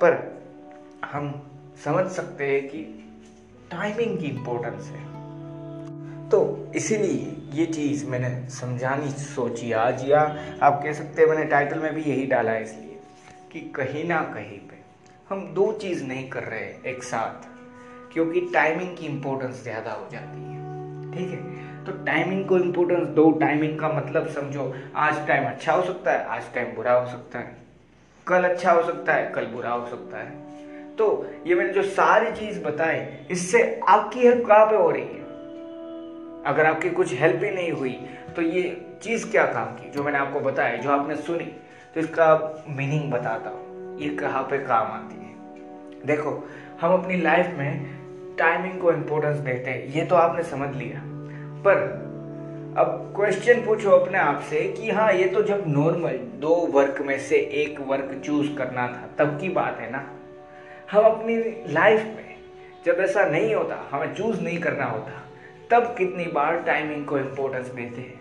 पर 0.00 0.42
हम 1.04 1.50
समझ 1.84 2.06
सकते 2.06 2.44
हैं 2.44 2.68
कि 2.68 2.78
टाइमिंग 3.70 4.18
की 4.18 4.26
इम्पोर्टेंस 4.26 4.84
है। 4.84 5.08
तो 6.28 6.68
इसीलिए 6.76 7.36
ये 7.52 7.66
चीज़ 7.66 8.06
मैंने 8.06 8.50
समझानी 8.50 9.10
सोची 9.10 9.72
आज, 9.72 10.10
या 10.10 10.20
आप 10.62 10.80
कह 10.84 10.92
सकते 10.92 11.22
हैं 11.22 11.28
मैंने 11.28 11.44
टाइटल 11.44 11.78
में 11.78 11.94
भी 11.94 12.02
यही 12.02 12.26
डाला 12.26 12.52
है 12.52 12.62
इसलिए 12.62 12.98
कि 13.52 13.60
कहीं 13.60 14.04
ना 14.04 14.20
कहीं 14.20 14.58
पे 14.58 14.78
हम 15.28 15.54
दो 15.54 15.72
चीज़ 15.72 16.04
नहीं 16.04 16.28
कर 16.28 16.42
रहे 16.42 16.90
एक 16.90 17.02
साथ। 17.02 17.57
क्योंकि 18.12 18.40
टाइमिंग 18.54 18.96
की 18.96 19.06
इम्पोर्टेंस 19.06 19.62
ज़्यादा 19.62 19.92
हो 19.92 20.08
जाती 20.12 20.40
है। 20.42 21.12
ठीक 21.12 21.30
है? 21.30 21.84
तो 21.84 21.92
टाइमिंग 22.04 22.44
को 22.44 22.58
इम्पोर्टेंस 22.58 23.06
दो। 23.08 23.30
टाइमिंग 23.30 23.78
का 23.78 23.88
मतलब 23.88 24.26
समझो, 24.28 24.74
आज 24.96 25.26
टाइम 25.28 25.48
अच्छा 25.48 25.72
हो 25.72 25.82
सकता 25.82 26.12
है, 26.12 26.24
आज 26.26 26.52
टाइम 26.54 26.74
बुरा 26.76 26.92
हो 26.92 27.06
सकता 27.06 27.38
है। 27.38 27.56
कल 28.26 28.44
अच्छा 28.44 28.72
हो 28.72 28.82
सकता 28.82 29.12
है, 29.12 29.30
कल 29.32 29.46
बुरा 29.46 29.70
हो 29.70 29.86
सकता 29.86 30.18
है। 30.18 30.30
तो 30.96 31.26
ये 31.46 31.54
मैंने 31.54 31.72
जो 31.72 31.82
सारी 31.82 32.30
चीज़ 32.32 32.62
बताई, 32.64 33.00
इससे 33.30 33.80
आपकी 33.88 34.20
हेल्प 34.20 34.46
कहाँ 34.46 34.66
पे 34.66 34.76
हो 34.76 34.90
रही 34.90 35.02
है? 35.02 35.26
अगर 36.46 36.66
आपकी 36.66 36.90
कुछ 36.90 37.12
हेल्प 37.14 37.44
ही 37.44 37.50
नहीं 37.50 37.72
हुई 37.72 37.92
तो 38.36 38.42
ये 38.42 38.62
चीज़ 39.02 39.30
क्या 39.30 39.44
काम 39.44 39.66
की, 39.66 39.90
जो 39.90 40.02
मैंने 40.02 40.18
आपको 40.18 40.40
बताया, 40.40 40.76
जो 40.76 40.90
आपने 40.90 41.16
सुनी 41.16 41.44
तो 41.94 42.00
इसका 42.00 42.64
मीनिंग 42.68 43.10
बताता 43.12 43.50
हूँ। 43.50 43.98
ये 44.00 44.08
कहाँ 44.16 44.42
पे 44.42 44.58
काम 44.58 44.92
आती 44.92 45.16
है? 45.16 46.06
देखो, 46.06 46.30
हम 46.80 46.92
अपनी 46.92 47.16
लाइफ 47.16 47.54
में 47.58 47.97
टाइमिंग 48.38 48.80
को 48.80 48.92
इम्पोर्टेंस 48.92 49.36
देते 49.36 49.70
हैं। 49.70 49.86
ये 49.86 50.04
तो 50.04 50.14
आपने 50.14 50.42
समझ 50.42 50.76
लिया। 50.76 51.02
पर 51.64 52.08
अब 52.78 53.12
क्वेश्चन 53.16 53.54
पूछो 53.54 53.90
अपने 53.90 54.18
आप 54.18 54.40
से 54.40 54.72
कि 54.72 54.90
हाँ 54.90 55.12
ये 55.12 55.24
तो 55.24 55.42
जब 55.42 55.64
नॉर्मल 55.66 56.12
दो 56.12 56.54
वर्क 56.54 57.00
में 57.00 57.18
से 57.18 57.36
एक 57.36 57.80
वर्क 57.80 58.22
चूज़ 58.24 58.56
करना 58.56 58.86
था, 58.86 59.10
तब 59.18 59.40
की 59.40 59.48
बात 59.48 59.78
है 59.80 59.90
ना? 59.90 60.10
हम 60.92 61.02
अपनी 61.04 61.36
लाइफ 61.72 62.04
में 62.04 62.36
जब 62.86 62.96
ऐसा 63.00 63.24
नहीं 63.24 63.54
होता, 63.54 63.88
हमें 63.90 64.14
चूज़ 64.14 64.40
नहीं 64.40 64.58
करना 64.58 64.84
होता, 64.84 65.22
तब 65.70 65.94
कितनी 65.98 66.24
बार 66.24 66.62
टाइमिंग 66.62 67.06
को 67.06 67.18
इम्पोर्टेंस 67.18 67.66
देते 67.66 68.00
हैं? 68.00 68.20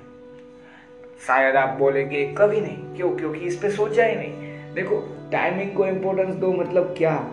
शायद 1.28 1.56
आप 1.56 1.70
बोलेंगे, 1.70 2.36
कभी 2.38 2.62
नहीं। 2.62 2.96
क्यों? 2.96 3.10
क्योंकि 3.10 3.40
इस 3.40 3.56
पर 3.56 3.72
सोचा 3.72 4.06
ही 4.06 4.16
नहीं। 4.16 4.34
देखो 4.74 5.18
टाइमिंग 5.32 5.74
को 5.74 5.86
इम्पोर्टेंस 5.86 6.36
दो 6.36 6.54
मतलब 6.54 6.96
क्या? 6.98 7.28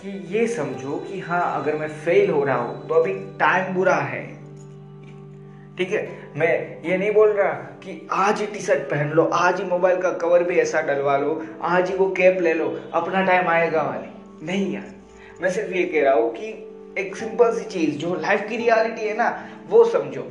कि 0.00 0.38
ये 0.38 0.46
समझो 0.46 0.96
कि 0.96 1.20
हाँ 1.20 1.62
अगर 1.62 1.76
मैं 1.76 1.88
फेल 1.88 2.30
हो 2.30 2.44
रहा 2.44 2.56
हूँ 2.56 2.88
तो 2.88 2.94
अभी 2.94 3.14
टाइम 3.14 3.74
बुरा 3.74 3.94
है। 3.94 4.26
ठीक 5.76 5.92
है? 5.92 6.08
मैं 6.36 6.82
ये 6.82 6.98
नहीं 6.98 7.12
बोल 7.12 7.28
रहा 7.28 7.52
कि 7.52 8.08
आज 8.12 8.40
ही 8.40 8.46
टी 8.46 8.58
शर्ट 8.58 8.82
पहन 8.82 9.08
लो, 9.08 9.24
आज 9.24 9.60
ही 9.60 9.66
मोबाइल 9.66 10.02
का 10.02 10.10
कवर 10.12 10.42
भी 10.42 10.56
ऐसा 10.56 10.80
डलवा 10.80 11.16
लो, 11.16 11.46
आज 11.62 11.90
ही 11.90 11.96
वो 11.96 12.10
कैप 12.10 12.40
ले 12.40 12.54
लो, 12.54 12.80
अपना 12.94 13.24
टाइम 13.24 13.48
आएगा 13.48 13.82
वाली। 13.82 14.46
नहीं 14.46 14.74
यार, 14.74 14.90
मैं 15.40 15.50
सिर्फ़ 15.50 15.72
ये 15.72 15.84
कह 15.84 16.02
रहा 16.02 16.14
हूँ 16.14 16.32
कि 16.32 16.48
एक 16.98 17.16
सिंपल 17.16 17.58
सी 17.58 17.64
चीज़, 17.64 17.96
जो 17.96 18.14
लाइफ 18.14 18.48
की 18.48 18.56
रियलिटी 18.56 19.02
है 19.02 19.16
ना, 19.16 19.48
वो 19.68 19.84
समझो। 19.84 20.22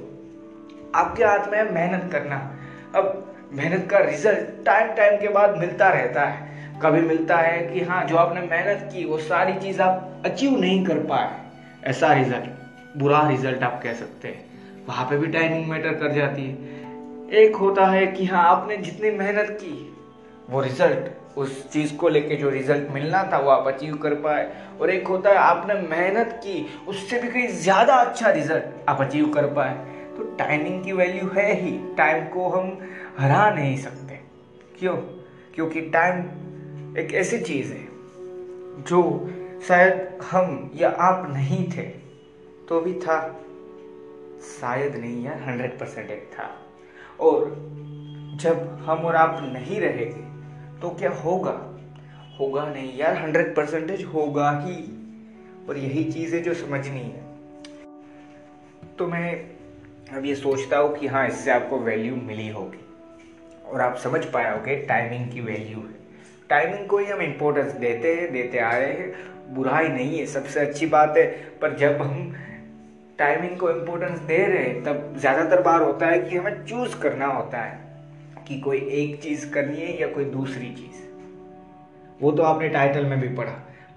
आपके 0.96 1.24
हाथ 1.24 1.52
में 1.52 1.72
मेहनत 1.72 2.12
करना। 2.12 2.58
अब 2.96 3.36
मेहनत 3.54 3.88
का 3.92 4.00
रिज़ल्ट 4.00 4.66
टाइम 4.66 4.94
टाइम 4.94 5.22
के 5.22 5.28
बाद 5.28 5.58
मिलता 5.58 5.90
रहता 5.90 6.26
है। 6.26 6.49
कभी 6.84 7.02
मिलता 7.02 7.38
है 7.38 7.74
कि 7.74 7.82
हाँ 7.82 8.04
जो 8.06 8.18
आपने 8.18 8.42
मेहनत 8.42 8.90
की, 8.94 9.06
वो 9.06 9.18
सारी 9.18 9.54
चीज़ 9.54 9.82
आप 9.82 10.22
अचीव 10.26 10.60
नहीं 10.60 10.86
कर 10.86 10.98
पाए। 10.98 11.40
ऐसा 11.84 12.14
रिज़ल्ट 12.14 12.98
बुरा 12.98 13.30
रिज़ल्ट 13.30 13.64
आप 13.64 13.82
कह 13.84 13.94
सकते 13.94 14.28
हैं। 14.28 14.46
वहाँ 14.88 15.06
पे 15.10 15.18
भी 15.18 15.28
टाइमिंग 15.28 15.68
मैटर 15.68 15.94
कर 15.94 16.12
जाती 16.12 16.42
है। 16.42 16.80
एक 17.30 17.56
होता 17.56 17.86
है 17.86 18.08
कि 18.08 18.26
हाँ 18.26 18.44
आपने 18.44 18.78
जितनी 18.78 19.12
मेहनत 19.12 19.48
की, 19.50 19.96
वो 20.50 20.62
रिज़ल्ट 20.62 21.38
उस 21.38 21.72
चीज़ 21.72 21.96
को 21.96 22.10
लेके 22.10 22.36
जो 22.36 22.50
रिज़ल्ट 22.50 22.92
मिलना 22.92 23.24
था, 23.24 23.38
वो 23.38 23.50
आप 23.50 23.68
अचीव 23.68 23.96
कर 23.96 24.14
पाए। 24.14 24.52
और 24.82 24.90
एक 24.90 25.08
होता 25.08 25.30
है, 25.30 25.36
आपने 25.36 25.74
मेहनत 25.74 26.42
की, 26.44 26.68
उससे 26.88 27.22
भी 27.22 27.28
कहीं 27.28 27.48
ज़्यादा 27.48 27.94
अच्छा 27.94 28.30
रिज़ल्ट 28.30 28.90
आप 28.90 29.02
अचीव 29.02 29.30
कर 29.30 29.46
पाए। 29.46 29.74
तो 30.18 30.24
टाइमिंग 30.24 30.84
की 30.84 30.92
वैल्यू 30.92 31.30
है 31.30 31.62
ही। 31.62 31.96
टाइम 31.98 32.26
को 32.26 32.50
हम 32.50 32.90
हरा 33.20 33.50
नहीं 33.50 33.78
सकते। 33.78 34.20
क्यों? 34.80 34.96
क्योंकि 35.56 35.82
टाइम 35.82 36.24
एक 36.98 37.14
ऐसी 37.14 37.38
चीज़ 37.40 37.72
है, 37.74 37.88
जो 38.84 39.02
शायद 39.68 40.22
हम 40.24 40.72
या 40.76 40.90
आप 40.90 41.28
नहीं 41.32 41.68
थे 41.72 41.84
तो 42.70 42.80
भी 42.82 42.94
था। 42.94 43.18
शायद 44.42 44.96
नहीं 44.96 45.24
यार 45.26 45.42
हंड्रेड 45.42 45.80
परसेंट 45.80 46.10
एक 46.12 46.30
था। 46.34 46.50
और 47.20 47.46
जब 48.36 48.84
हम 48.86 49.06
और 49.06 49.16
आप 49.16 49.40
नहीं 49.44 49.80
रहेंगे 49.82 50.80
तो 50.82 50.90
क्या 50.90 51.12
होगा? 51.12 51.76
होगा 52.40 52.66
नहीं 52.66 52.98
यार 52.98 53.18
हंड्रेड 53.18 53.56
परसेंटेज 53.56 54.04
होगा 54.06 54.50
ही। 54.66 54.78
और 55.70 55.78
यही 55.78 56.04
चीज़ 56.12 56.36
है 56.36 56.42
जो 56.42 56.54
समझनी 56.54 57.00
है। 57.00 57.24
तो 58.98 59.08
मैं 59.08 59.34
अब 60.18 60.26
ये 60.26 60.36
सोचता 60.36 60.78
हूँ 60.78 60.96
कि 60.98 61.08
हाँ 61.08 61.28
इससे 61.28 61.52
आपको 61.52 61.80
वैल्यू 61.80 62.16
मिली 62.16 62.50
होगी। 62.50 62.86
और 63.66 63.82
आप 63.82 63.98
समझ 63.98 64.26
पाए 64.26 64.58
होगे 64.58 64.76
टाइमिंग 64.86 65.32
की 65.32 65.42
वैल्यू 65.42 65.80
है। 65.80 65.99
टाइमिंग 66.50 66.88
को 66.88 66.98
ही 66.98 67.06
हम 67.06 67.22
इम्पोर्टेंस 67.22 67.72
देते 67.72 68.16
हैं, 68.16 68.32
देते 68.34 68.60
आ 68.60 68.78
रहे 68.78 68.94
हैं। 68.94 69.14
बुराई 69.54 69.88
नहीं 69.88 70.20
है, 70.20 70.26
सबसे 70.26 70.60
अच्छी 70.60 70.86
बात 70.86 71.14
है। 71.18 71.26
पर 71.62 71.76
जब 71.76 72.02
हम 72.02 72.36
टाइमिंग 73.18 73.58
को 73.58 73.72
इम्पोर्टेंस 73.72 74.20
दे 74.20 74.38
रहे 74.38 74.64
हैं, 74.64 74.84
तब 74.84 75.14
ज़्यादातर 75.18 75.62
बार 75.62 75.82
होता 75.82 76.08
है 76.08 76.20
कि 76.20 76.38
हमें 76.38 76.66
चूज़ 76.66 77.00
करना 77.00 77.26
होता 77.26 77.58
है 77.58 77.80
कि 78.48 78.60
कोई 78.60 78.78
एक 78.78 79.22
चीज़ 79.22 79.52
करनी 79.54 79.78
है 79.78 80.02
या 80.02 80.08
कोई 80.08 80.26
दूसरी 80.26 80.66
चीज़। 80.66 81.00
वो 82.22 82.32
तो 82.32 82.44
आपने 82.44 82.70
टाइटल 82.70 83.06
में 83.06 83.20
भी 83.20 83.30
पढ़ा। 83.36 83.52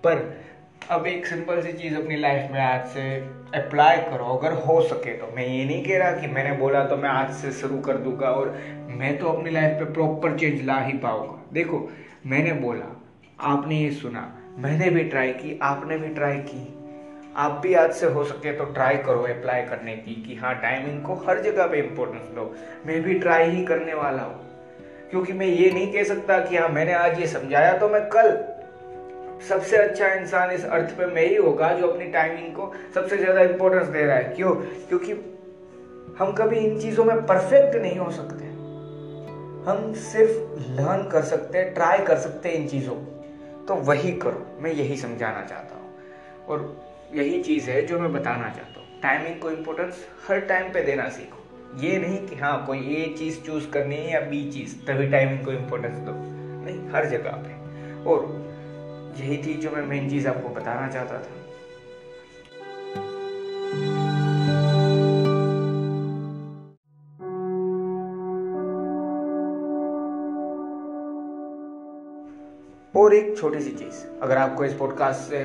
पर 0.04 0.42
अब 0.90 1.06
एक 1.06 1.26
सिंपल 1.26 1.60
सी 1.62 1.72
चीज़ 1.72 1.94
अपनी 1.96 2.16
लाइफ 2.16 2.50
में 2.52 2.60
आज 2.60 2.86
से 2.86 3.16
अप्लाई 3.54 3.96
करो। 3.96 4.24
अगर 4.24 4.52
हो 4.52 4.82
सके 4.82 5.10
तो। 5.10 5.36
मैं 5.36 5.46
ये 5.46 5.64
नहीं 5.64 5.84
कह 5.84 5.98
रहा 5.98 6.10
कि 6.10 6.26
मैंने 6.26 6.52
बोला 6.52 6.84
तो 6.84 6.96
मैं 6.96 7.08
आज 7.08 7.32
से 7.32 7.52
शुरू 7.52 7.78
कर 7.78 7.96
दूँगा 7.96 8.26
और 8.26 8.58
मैं 8.88 9.18
तो 9.18 9.26
अपनी 9.26 9.50
लाइफ 9.50 9.72
पे 9.72 9.84
प्रॉपर 9.84 10.38
चेंज 10.38 10.66
ला 10.66 10.78
ही 10.80 10.92
पाऊँगा। 10.92 11.44
देखो, 11.52 11.90
मैंने 12.26 12.52
बोला, 12.52 13.02
आपने 13.40 13.76
ये 13.76 13.90
सुना, 13.90 14.38
मैंने 14.58 14.90
भी 14.90 15.04
ट्राई 15.04 15.32
की, 15.32 15.58
आपने 15.62 15.98
भी 15.98 16.08
ट्राई 16.08 16.36
की। 16.36 16.78
आप 17.36 17.50
भी 17.50 17.74
आज 17.74 17.92
से 17.92 18.06
हो 18.06 18.24
सके 18.24 18.52
तो 18.52 18.64
ट्राई 18.64 18.96
करो 18.96 19.22
अप्लाई 19.22 19.62
करने 19.62 19.96
की 19.96 20.14
कि 20.14 20.36
हाँ 20.36 20.54
टाइमिंग 20.54 21.02
को 21.02 21.14
हर 21.14 21.42
जगह 21.42 21.66
पे 21.66 21.78
इम्पोर्टेंस 21.78 22.22
दो। 22.22 22.56
मैं 22.86 23.02
भी 23.02 23.14
ट्राई 23.14 23.50
ही 23.50 23.64
करने 23.64 23.94
वाला 23.94 24.22
हूँ। 24.22 24.40
क्योंकि 25.10 25.32
मैं 25.32 25.46
ये 25.46 25.70
नहीं 25.70 25.92
कह 25.92 26.02
सकता 26.02 26.38
कि 26.38 26.56
हाँ 26.56 26.68
मैंने 26.68 26.92
आज 26.92 27.20
ये 27.20 27.26
समझाया 27.26 27.78
तो 27.78 27.88
मैं 27.88 28.08
कल 28.08 28.51
सबसे 29.48 29.76
अच्छा 29.76 30.08
इंसान 30.08 30.50
इस 30.50 30.64
अर्थ 30.64 30.90
पे 30.90 31.06
मैं 31.06 31.26
ही 31.26 31.36
होगा 31.36 31.72
जो 31.72 31.88
अपनी 31.88 32.04
टाइमिंग 32.04 32.52
को 32.54 32.72
सबसे 32.94 33.16
ज़्यादा 33.16 33.40
इंपॉर्टेंस 33.40 33.86
दे 33.86 34.02
रहा 34.02 34.16
है। 34.16 34.24
क्यों? 34.24 34.54
क्योंकि 34.88 35.12
हम 36.18 36.32
कभी 36.32 36.56
इन 36.56 36.80
चीज़ों 36.80 37.04
में 37.04 37.26
परफेक्ट 37.26 37.76
नहीं 37.76 37.98
हो 37.98 38.10
सकते। 38.10 38.44
हम 39.70 39.92
सिर्फ़ 39.94 40.38
लर्न 40.80 41.08
कर 41.08 41.22
सकते 41.22 41.58
हैं 41.58 41.74
ट्राई 41.74 41.98
कर 41.98 42.16
सकते 42.16 42.48
हैं 42.48 42.56
इन 42.56 42.68
चीज़ों 42.68 42.94
तो 43.66 43.74
वही 43.74 44.12
करो, 44.12 44.46
मैं 44.60 44.72
यही 44.72 44.96
समझाना 44.96 45.44
चाहता 45.46 45.74
हूँ। 45.74 45.94
और 46.46 46.82
यही 47.14 47.42
चीज़ 47.42 47.70
है 47.70 47.86
जो 47.86 47.98
मैं 47.98 48.12
बताना 48.12 48.48
चाहता 48.48 48.80
हूँ। 48.80 49.00
टाइमिंग 49.02 49.40
को 49.40 49.50
इम्पोर्टेंस 49.50 50.06
हर 50.28 50.40
टाइम 50.40 50.72
पे 50.72 50.82
देना 50.82 51.08
सीखो। 51.08 51.38
ये 51.78 51.98
नहीं 51.98 52.18
कि 52.26 52.36
हाँ 52.36 52.66
कोई 52.66 52.78
ए 52.78 53.14
चीज़ 53.18 53.40
चूज़ 53.40 53.70
करनी 53.70 53.96
है 53.96 54.12
या 54.12 54.20
बी 54.20 54.50
चीज़, 54.50 54.74
तभी 54.86 55.06
टाइमिंग 55.06 55.44
को 55.44 55.52
इम्पोर्टेंस 55.52 55.96
दो। 55.98 56.12
नहीं, 56.64 56.88
हर 56.88 57.06
जगह 57.06 57.30
पे। 57.30 57.52
और 58.10 58.51
यही 59.14 59.36
थी 59.38 59.54
जो 59.54 59.70
मैं 59.70 59.82
मेन 59.86 60.08
चीज़ 60.10 60.28
आपको 60.28 60.48
बताना 60.50 60.88
चाहता 60.88 61.18
था। 61.18 61.40
और 72.94 73.14
एक 73.14 73.36
छोटी 73.38 73.60
सी 73.60 73.70
चीज़, 73.70 74.04
अगर 74.22 74.36
आपको 74.38 74.64
इस 74.64 74.74
पॉडकास्ट 74.74 75.20
से 75.20 75.44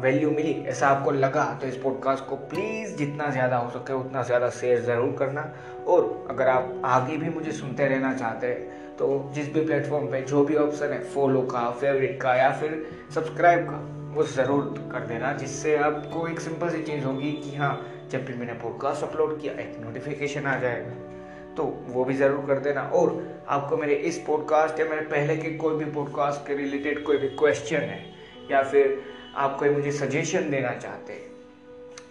वैल्यू 0.00 0.30
मिली, 0.30 0.52
ऐसा 0.68 0.88
आपको 0.88 1.10
लगा 1.10 1.44
तो 1.60 1.66
इस 1.66 1.76
पॉडकास्ट 1.76 2.24
को 2.26 2.36
प्लीज़ 2.50 2.96
जितना 2.96 3.28
ज़्यादा 3.30 3.56
हो 3.56 3.70
सके 3.70 3.92
उतना 3.94 4.22
ज़्यादा 4.22 4.48
शेयर 4.50 4.80
ज़रूर 4.82 5.14
करना। 5.18 5.42
और 5.86 6.26
अगर 6.30 6.48
आप 6.48 6.82
आगे 6.84 7.16
भी 7.16 7.30
मुझे 7.30 7.52
सुनते 7.52 7.86
रहना 7.88 8.12
चाहते 8.14 8.46
हैं 8.46 8.87
तो 8.98 9.08
जिस 9.34 9.52
भी 9.54 9.64
प्लेटफॉर्म 9.64 10.06
पे 10.06 10.20
जो 10.22 10.44
भी 10.44 10.54
ऑप्शन 10.56 10.92
है 10.92 11.02
फॉलो 11.10 11.40
का 11.50 11.68
फेवरेट 11.72 12.20
का 12.20 12.34
या 12.34 12.50
फिर 12.52 12.72
सब्सक्राइब 13.14 13.66
का, 13.66 13.76
वो 14.14 14.22
ज़रूर 14.26 14.62
कर 14.92 15.06
देना, 15.06 15.32
जिससे 15.32 15.76
आपको 15.78 16.26
एक 16.28 16.40
सिंपल 16.40 16.68
सी 16.68 16.82
चीज़ 16.82 17.04
होगी 17.04 17.32
कि 17.34 17.56
हाँ 17.56 17.74
जब 18.10 18.24
भी 18.24 18.34
मैंने 18.34 18.52
पॉडकास्ट 18.54 19.02
अपलोड 19.04 19.40
किया, 19.40 19.52
एक 19.54 19.76
नोटिफिकेशन 19.80 20.46
आ 20.46 20.58
जाएगा। 20.60 21.54
तो 21.56 21.64
वो 21.88 22.04
भी 22.04 22.14
ज़रूर 22.14 22.46
कर 22.46 22.58
देना। 22.58 22.82
और 22.82 23.16
आपको 23.48 23.76
मेरे 23.76 23.94
इस 24.10 24.18
पॉडकास्ट 24.26 24.80
या 24.80 24.86
मेरे 24.86 25.02
पहले 25.06 25.36
के 25.36 25.50
कोई 25.56 25.76
भी 25.76 25.90
पॉडकास्ट 25.92 26.46
के 26.46 26.56
रिलेटेड 26.56 27.04
कोई 27.04 27.18
भी 27.18 27.28
क्वेश्चन 27.38 27.76
है, 27.76 28.04
या 28.50 28.62
फिर 28.64 29.00
आप 29.36 29.58
कोई 29.58 29.70
मुझे 29.70 29.92
सजेशन 29.94 30.50
देना 30.50 30.74
चाहते 30.76 31.12
हैं 31.12 31.26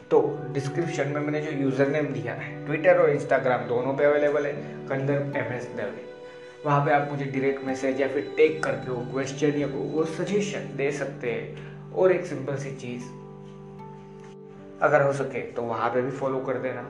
तो 0.09 0.19
डिस्क्रिप्शन 0.53 1.07
में 1.07 1.19
मैंने 1.21 1.41
जो 1.41 1.51
यूज़र 1.53 1.87
नेम 1.87 2.05
दिया 2.13 2.33
है 2.33 2.65
ट्विटर 2.65 2.99
और 2.99 3.09
इंस्टाग्राम 3.09 3.67
दोनों 3.67 3.93
पे 3.93 4.05
अवेलेबल 4.05 4.45
है 4.45 4.53
कंदर 4.89 5.37
एम 5.37 5.53
एस 5.53 5.67
दवे 5.77 6.16
वहाँ 6.65 6.85
पे 6.85 6.91
आप 6.91 7.07
मुझे 7.11 7.25
डायरेक्ट 7.25 7.63
मैसेज 7.65 8.01
या 8.01 8.07
फिर 8.07 8.33
टेक 8.37 8.63
करके 8.63 8.91
वो 8.91 9.01
क्वेश्चन 9.11 9.57
या 9.57 9.67
वो 9.67 10.03
सजेशन 10.05 10.75
दे 10.77 10.91
सकते 10.91 11.31
हैं। 11.31 11.93
और 11.93 12.11
एक 12.11 12.25
सिंपल 12.25 12.55
सी 12.55 12.71
चीज़, 12.77 13.03
अगर 14.81 15.01
हो 15.01 15.13
सके 15.13 15.41
तो 15.51 15.61
वहाँ 15.61 15.89
पे 15.89 16.01
भी 16.01 16.11
फॉलो 16.11 16.39
कर 16.39 16.57
देना। 16.57 16.81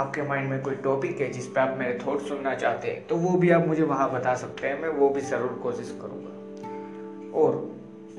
आपके 0.00 0.22
माइंड 0.22 0.48
में 0.50 0.60
कोई 0.62 0.74
टॉपिक 0.74 1.20
है 1.20 1.30
जिस 1.32 1.46
पे 1.46 1.60
आप 1.60 1.76
मेरे 1.78 1.98
थॉट 2.06 2.20
सुनना 2.20 2.54
चाहते 2.54 2.88
हैं 2.88 3.06
तो 3.06 3.16
वो 3.16 3.36
भी 3.38 3.50
आप 3.50 3.66
मुझे 3.66 3.82
वहाँ 3.82 4.10
बता 4.12 4.34
सकते 4.34 4.66
हैं, 4.66 4.80
मैं 4.82 4.88
वो 4.88 5.08
भी 5.08 5.20
ज़रूर 5.20 5.58
कोशिश 5.62 5.96
करूँगा। 6.02 7.38
और 7.38 7.64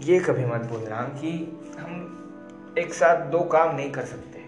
ये 0.03 0.19
कभी 0.19 0.45
मत 0.45 0.61
भूलना 0.61 1.01
कि 1.19 1.31
हम 1.79 2.75
एक 2.79 2.93
साथ 2.93 3.25
दो 3.25 3.39
काम 3.51 3.75
नहीं 3.75 3.91
कर 3.91 4.05
सकते। 4.05 4.45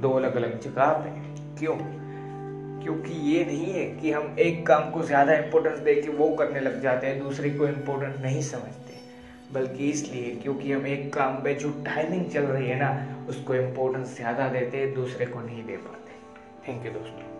दो 0.00 0.12
अलग 0.12 0.36
अलग 0.36 0.60
जगह 0.60 0.92
पे। 0.94 1.10
क्यों? 1.58 1.76
क्योंकि 2.86 3.12
ये 3.12 3.44
नहीं 3.44 3.72
है 3.72 3.84
कि 3.96 4.10
हम 4.10 4.36
एक 4.38 4.66
काम 4.66 4.90
को 4.90 5.02
ज़्यादा 5.02 5.34
इम्पोर्टेंस 5.34 5.78
दे 5.78 5.94
के 5.94 6.08
वो 6.08 6.28
करने 6.28 6.60
लग 6.60 6.80
जाते 6.82 7.06
हैं, 7.06 7.18
दूसरे 7.22 7.50
को 7.50 7.66
इम्पोर्टेंट 7.66 8.22
नहीं 8.22 8.42
समझते। 8.42 8.94
बल्कि 9.52 9.90
इसलिए 9.90 10.34
क्योंकि 10.42 10.72
हम 10.72 10.86
एक 10.86 11.12
काम 11.14 11.42
पे 11.42 11.54
जो 11.54 11.70
टाइमिंग 11.84 12.30
चल 12.30 12.42
रही 12.42 12.68
है 12.68 12.78
ना, 12.78 13.26
उसको 13.28 13.54
इम्पोर्टेंस 13.54 14.16
ज़्यादा 14.16 14.48
देते 14.48 14.76
हैं, 14.76 14.94
दूसरे 14.94 15.26
को 15.26 15.40
नहीं 15.40 15.64
दे 15.64 15.76
पाते। 15.76 16.68
थैंक 16.68 16.86
यू 16.86 16.92
दोस्तों। 16.92 17.35